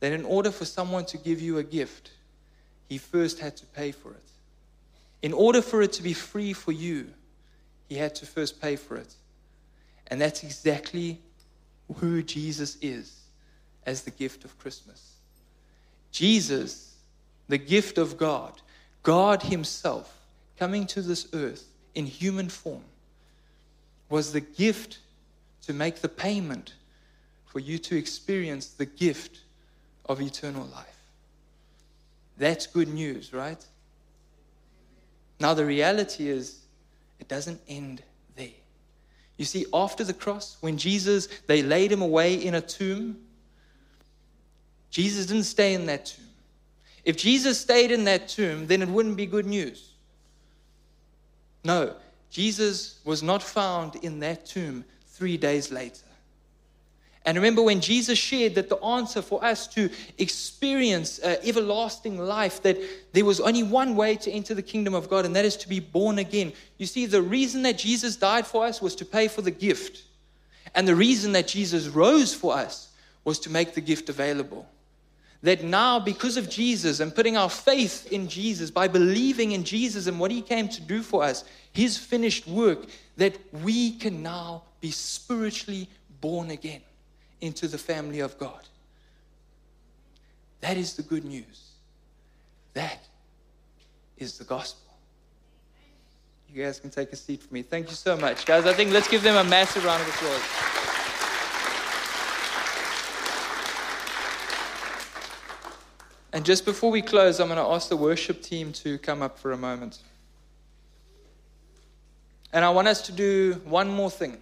[0.00, 2.10] that in order for someone to give you a gift,
[2.88, 4.30] he first had to pay for it.
[5.22, 7.08] In order for it to be free for you,
[7.88, 9.14] he had to first pay for it.
[10.08, 11.20] And that's exactly
[11.96, 13.20] who Jesus is
[13.86, 15.14] as the gift of Christmas.
[16.10, 16.94] Jesus,
[17.48, 18.60] the gift of God,
[19.02, 20.18] God Himself
[20.58, 22.84] coming to this earth in human form,
[24.08, 24.98] was the gift
[25.62, 26.74] to make the payment
[27.46, 29.40] for you to experience the gift
[30.06, 30.86] of eternal life.
[32.36, 33.64] That's good news, right?
[35.38, 36.60] Now, the reality is,
[37.18, 38.02] it doesn't end
[38.36, 38.48] there.
[39.36, 43.18] You see, after the cross, when Jesus, they laid him away in a tomb,
[44.90, 46.24] Jesus didn't stay in that tomb.
[47.04, 49.92] If Jesus stayed in that tomb, then it wouldn't be good news.
[51.64, 51.94] No,
[52.30, 56.04] Jesus was not found in that tomb three days later.
[57.26, 62.62] And remember when Jesus shared that the answer for us to experience uh, everlasting life,
[62.62, 62.78] that
[63.12, 65.68] there was only one way to enter the kingdom of God, and that is to
[65.68, 66.52] be born again.
[66.78, 70.04] You see, the reason that Jesus died for us was to pay for the gift.
[70.74, 72.90] And the reason that Jesus rose for us
[73.24, 74.66] was to make the gift available.
[75.42, 80.06] That now, because of Jesus and putting our faith in Jesus, by believing in Jesus
[80.06, 82.86] and what he came to do for us, his finished work,
[83.18, 85.88] that we can now be spiritually
[86.20, 86.80] born again
[87.40, 88.68] into the family of God.
[90.60, 91.70] That is the good news.
[92.74, 93.00] That
[94.18, 94.92] is the gospel.
[96.52, 97.62] You guys can take a seat for me.
[97.62, 98.66] Thank you so much, guys.
[98.66, 100.70] I think let's give them a massive round of applause.
[106.32, 109.38] And just before we close, I'm going to ask the worship team to come up
[109.38, 109.98] for a moment.
[112.52, 114.38] And I want us to do one more thing.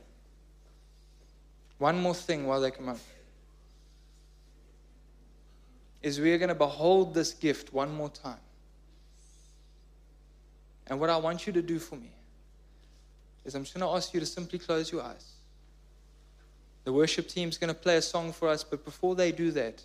[1.79, 2.99] One more thing while they come up
[6.03, 8.39] is we are going to behold this gift one more time.
[10.87, 12.11] And what I want you to do for me
[13.45, 15.33] is I'm just going to ask you to simply close your eyes.
[16.85, 19.51] The worship team is going to play a song for us, but before they do
[19.53, 19.83] that,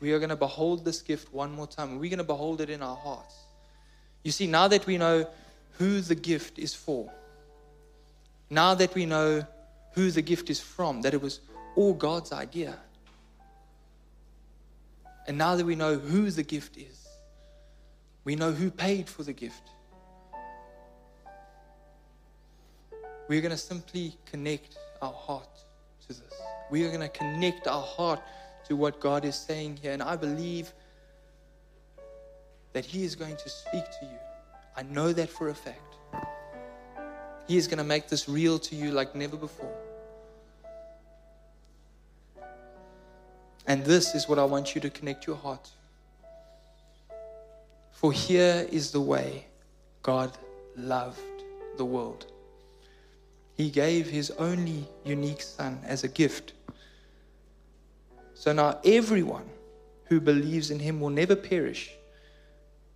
[0.00, 1.98] we are going to behold this gift one more time.
[1.98, 3.34] We're going to behold it in our hearts.
[4.22, 5.26] You see, now that we know
[5.78, 7.10] who the gift is for,
[8.50, 9.46] now that we know
[9.92, 11.40] who the gift is from, that it was
[11.76, 12.76] all God's idea.
[15.26, 17.06] And now that we know who the gift is,
[18.24, 19.70] we know who paid for the gift.
[23.28, 25.64] We're going to simply connect our heart
[26.02, 26.20] to this.
[26.70, 28.20] We are going to connect our heart
[28.66, 29.92] to what God is saying here.
[29.92, 30.72] And I believe
[32.72, 34.18] that He is going to speak to you.
[34.76, 35.96] I know that for a fact.
[37.52, 39.76] He is going to make this real to you like never before.
[43.66, 47.14] And this is what I want you to connect your heart to.
[47.90, 49.44] For here is the way
[50.02, 50.32] God
[50.78, 51.20] loved
[51.76, 52.24] the world.
[53.52, 56.54] He gave his only unique Son as a gift.
[58.32, 59.50] So now everyone
[60.04, 61.90] who believes in him will never perish,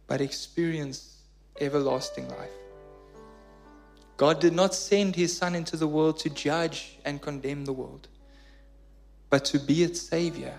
[0.07, 1.19] but experience
[1.61, 2.66] everlasting life.
[4.17, 8.09] God did not send his Son into the world to judge and condemn the world,
[9.29, 10.59] but to be its Savior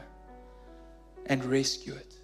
[1.26, 2.17] and rescue it.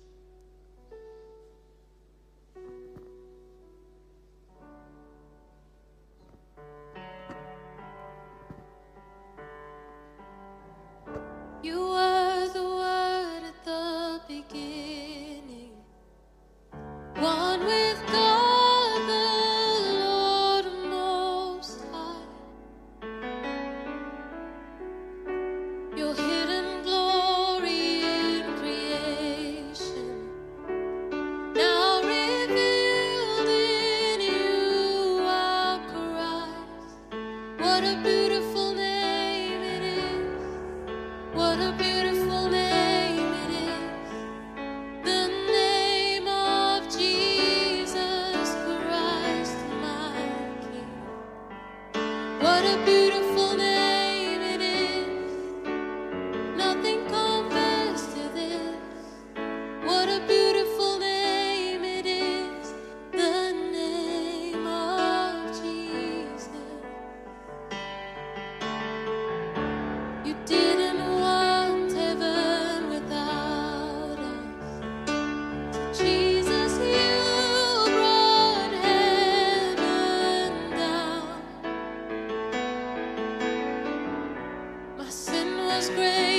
[85.83, 86.32] Sin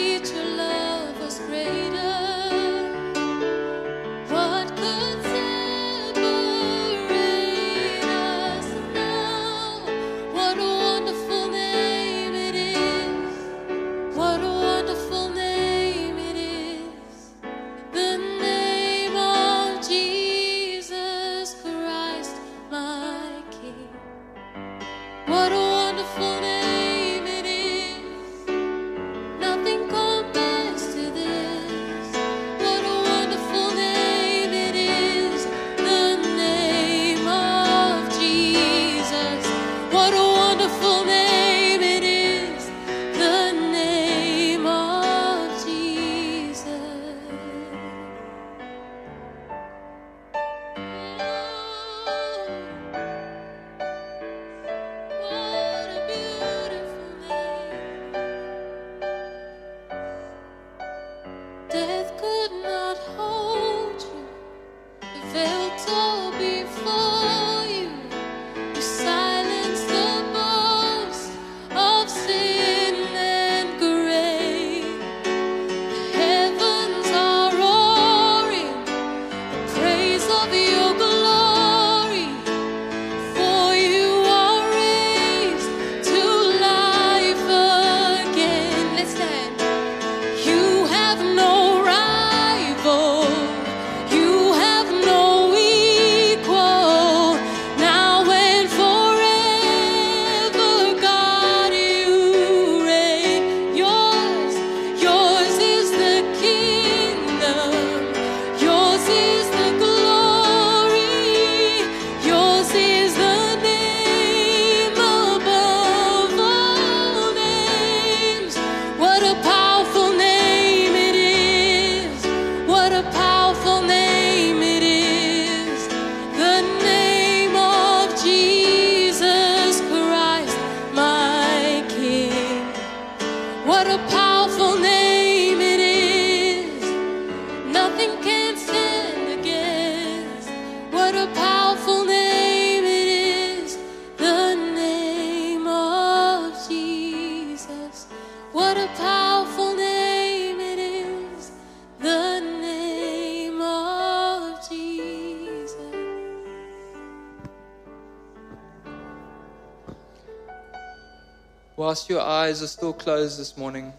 [162.15, 163.93] your eyes are still closed this morning,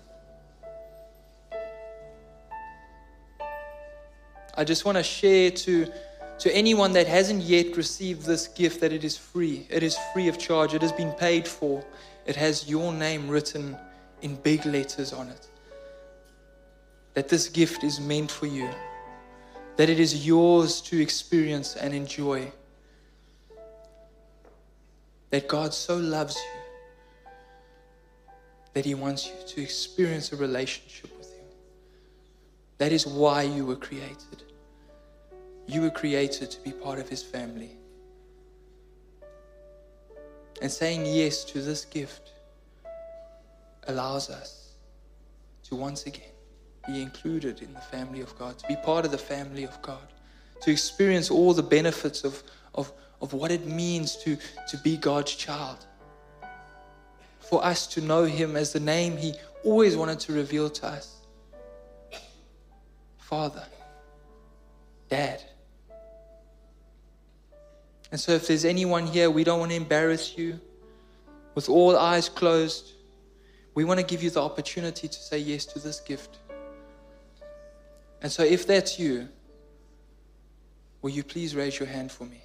[4.58, 5.92] I just want to share to,
[6.40, 9.68] to anyone that hasn't yet received this gift that it is free.
[9.70, 10.74] It is free of charge.
[10.74, 11.84] It has been paid for.
[12.26, 13.78] It has your name written
[14.22, 15.48] in big letters on it.
[17.16, 18.70] That this gift is meant for you.
[19.76, 22.50] That it is yours to experience and enjoy.
[25.32, 26.65] That God so loves you
[28.76, 31.46] that He wants you to experience a relationship with Him.
[32.78, 34.44] That is why you were created.
[35.66, 37.72] You were created to be part of His family.
[40.62, 42.34] And saying yes to this gift
[43.88, 44.74] allows us
[45.64, 46.34] to once again
[46.86, 50.08] be included in the family of God, to be part of the family of God,
[50.62, 55.34] to experience all the benefits of, of, of what it means to, to be God's
[55.34, 55.86] child.
[57.50, 59.34] For us to know Him as the name He
[59.64, 61.16] always wanted to reveal to us
[63.26, 63.64] Father,
[65.10, 65.42] Dad.
[68.12, 70.60] And so, if there's anyone here, we don't want to embarrass you.
[71.56, 72.94] With all eyes closed,
[73.74, 76.38] we want to give you the opportunity to say yes to this gift.
[78.22, 79.28] And so, if that's you,
[81.02, 82.45] will you please raise your hand for me?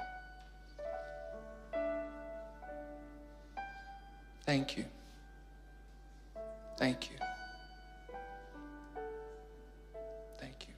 [4.51, 4.85] Thank you.
[6.77, 7.17] Thank you.
[10.41, 10.75] Thank you.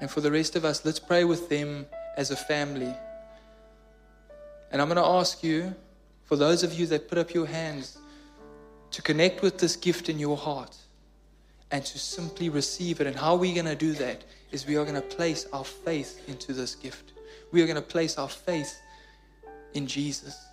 [0.00, 2.92] And for the rest of us, let's pray with them as a family.
[4.72, 5.72] And I'm going to ask you,
[6.24, 7.98] for those of you that put up your hands,
[8.90, 10.76] to connect with this gift in your heart
[11.70, 13.06] and to simply receive it.
[13.06, 16.28] And how we're going to do that is we are going to place our faith
[16.28, 17.12] into this gift.
[17.52, 18.76] We are going to place our faith
[19.74, 20.44] in Jesus.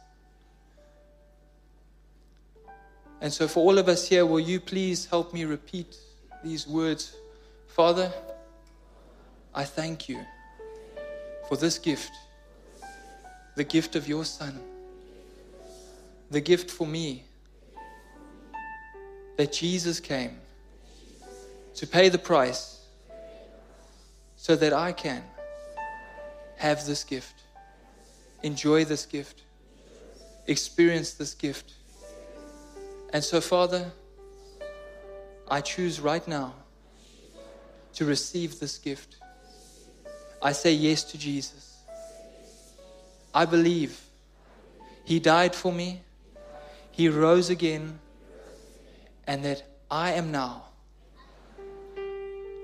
[3.21, 5.97] And so, for all of us here, will you please help me repeat
[6.43, 7.15] these words?
[7.67, 8.11] Father,
[9.53, 10.19] I thank you
[11.47, 12.11] for this gift,
[13.55, 14.59] the gift of your Son,
[16.29, 17.23] the gift for me,
[19.37, 20.37] that Jesus came
[21.75, 22.81] to pay the price
[24.35, 25.23] so that I can
[26.57, 27.44] have this gift,
[28.45, 29.41] enjoy this gift,
[30.45, 31.73] experience this gift.
[33.11, 33.91] And so, Father,
[35.49, 36.53] I choose right now
[37.95, 39.15] to receive this gift.
[40.43, 41.79] I say yes to Jesus.
[43.33, 43.99] I believe
[45.05, 46.01] He died for me,
[46.91, 47.99] He rose again,
[49.25, 50.65] and that I am now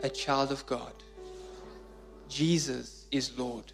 [0.04, 0.94] a child of God.
[2.30, 3.74] Jesus is Lord.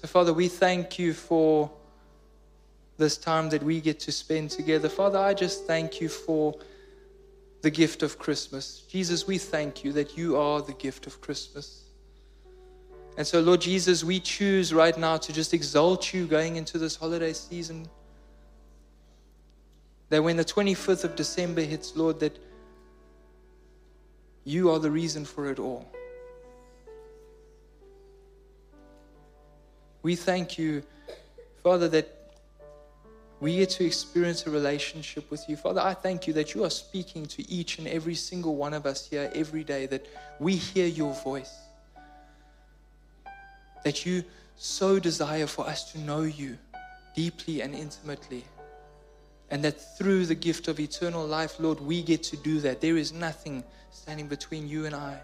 [0.00, 1.68] So, Father, we thank you for
[2.98, 4.88] this time that we get to spend together.
[4.88, 6.54] Father, I just thank you for
[7.62, 8.84] the gift of Christmas.
[8.88, 11.82] Jesus, we thank you that you are the gift of Christmas.
[13.16, 16.94] And so, Lord Jesus, we choose right now to just exalt you going into this
[16.94, 17.88] holiday season.
[20.10, 22.38] That when the 25th of December hits, Lord, that
[24.44, 25.90] you are the reason for it all.
[30.02, 30.82] We thank you,
[31.62, 32.14] Father, that
[33.40, 35.56] we get to experience a relationship with you.
[35.56, 38.84] Father, I thank you that you are speaking to each and every single one of
[38.84, 40.06] us here every day, that
[40.40, 41.54] we hear your voice,
[43.84, 44.24] that you
[44.56, 46.58] so desire for us to know you
[47.14, 48.44] deeply and intimately.
[49.50, 52.80] And that through the gift of eternal life, Lord, we get to do that.
[52.80, 55.18] There is nothing standing between you and I,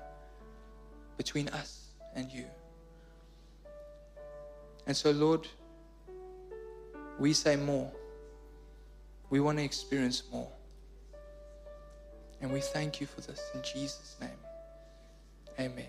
[1.17, 2.45] between us and you.
[4.87, 5.47] And so, Lord,
[7.19, 7.91] we say more.
[9.31, 10.49] We want to experience more.
[12.41, 14.31] And we thank you for this in Jesus' name.
[15.59, 15.87] Amen.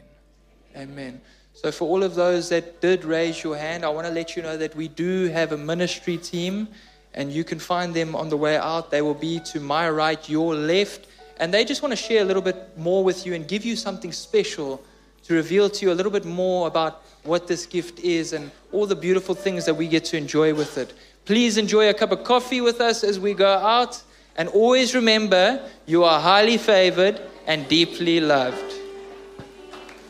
[0.78, 1.22] Amen.
[1.54, 4.44] So, for all of those that did raise your hand, I want to let you
[4.44, 6.68] know that we do have a ministry team,
[7.14, 8.92] and you can find them on the way out.
[8.92, 12.26] They will be to my right, your left, and they just want to share a
[12.26, 14.84] little bit more with you and give you something special
[15.24, 18.86] to reveal to you a little bit more about what this gift is and all
[18.86, 20.94] the beautiful things that we get to enjoy with it.
[21.26, 24.02] Please enjoy a cup of coffee with us as we go out.
[24.38, 28.85] And always remember, you are highly favored and deeply loved.